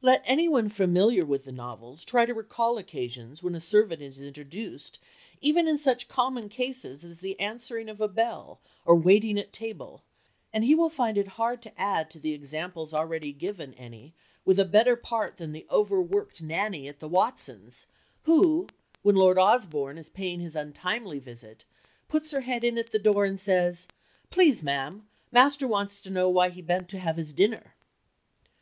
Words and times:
Let 0.00 0.22
any 0.24 0.48
one 0.48 0.70
familiar 0.70 1.26
with 1.26 1.44
the 1.44 1.52
novels 1.52 2.06
try 2.06 2.24
to 2.24 2.32
recall 2.32 2.78
occasions 2.78 3.42
when 3.42 3.54
a 3.54 3.60
servant 3.60 4.00
is 4.00 4.18
introduced 4.18 4.98
even 5.42 5.68
in 5.68 5.76
such 5.76 6.08
common 6.08 6.48
cases 6.48 7.04
as 7.04 7.20
the 7.20 7.38
answering 7.38 7.90
of 7.90 8.00
a 8.00 8.08
bell 8.08 8.62
or 8.86 8.96
waiting 8.96 9.38
at 9.38 9.52
table, 9.52 10.02
and 10.54 10.64
he 10.64 10.74
will 10.74 10.88
find 10.88 11.18
it 11.18 11.28
hard 11.36 11.60
to 11.60 11.78
add 11.78 12.08
to 12.08 12.18
the 12.18 12.32
examples 12.32 12.94
already 12.94 13.30
given 13.34 13.74
any 13.74 14.14
with 14.46 14.58
a 14.58 14.64
better 14.64 14.96
part 14.96 15.36
than 15.36 15.52
the 15.52 15.66
overworked 15.70 16.40
Nanny 16.40 16.88
at 16.88 16.98
the 17.00 17.06
Watsons', 17.06 17.86
who, 18.22 18.68
when 19.02 19.16
Lord 19.16 19.38
Osborne 19.38 19.98
is 19.98 20.08
paying 20.08 20.40
his 20.40 20.56
untimely 20.56 21.18
visit, 21.18 21.66
puts 22.08 22.30
her 22.30 22.40
head 22.40 22.64
in 22.64 22.78
at 22.78 22.90
the 22.90 22.98
door 22.98 23.26
and 23.26 23.38
says, 23.38 23.86
"Please, 24.30 24.62
ma'am, 24.62 25.06
master 25.30 25.68
wants 25.68 26.00
to 26.00 26.08
know 26.10 26.30
why 26.30 26.48
he 26.48 26.62
be'nt 26.62 26.88
to 26.88 26.98
have 26.98 27.18
his 27.18 27.34
dinner." 27.34 27.74